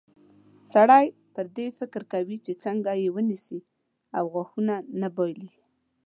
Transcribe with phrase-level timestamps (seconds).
[0.73, 3.59] سړی پر دې فکر کوي چې څنګه یې ونیسي
[4.17, 5.51] او غاښونه نه بایلي.